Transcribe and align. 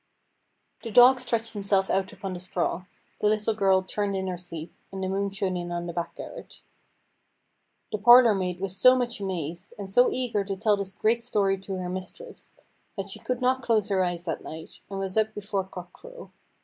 The 0.81 0.89
dog 0.89 1.19
stretched 1.19 1.53
himself 1.53 1.87
out 1.91 2.11
upon 2.11 2.33
the 2.33 2.39
straw, 2.39 2.85
the 3.19 3.29
little 3.29 3.53
girl 3.53 3.83
turned 3.83 4.15
in 4.17 4.25
her 4.25 4.35
sleep, 4.35 4.73
and 4.91 5.03
the 5.03 5.07
moon 5.07 5.29
shone 5.29 5.55
in 5.55 5.71
on 5.71 5.85
the 5.85 5.93
back 5.93 6.15
garret. 6.15 6.61
The 7.91 7.99
parlour 7.99 8.33
maid 8.33 8.59
was 8.59 8.75
so 8.75 8.95
much 8.95 9.19
amazed, 9.19 9.75
and 9.77 9.87
so 9.87 10.09
eager 10.11 10.43
to 10.43 10.55
tell 10.55 10.75
this 10.75 10.93
great 10.93 11.23
story 11.23 11.59
to 11.59 11.75
her 11.75 11.87
mistress, 11.87 12.55
that 12.97 13.09
she 13.09 13.19
could 13.19 13.41
not 13.41 13.61
close 13.61 13.89
her 13.89 14.03
eyes 14.03 14.25
that 14.25 14.41
night, 14.43 14.79
and 14.89 14.97
was 14.99 15.17
up 15.17 15.35
before 15.35 15.65
cock 15.65 15.93
crow. 15.93 16.31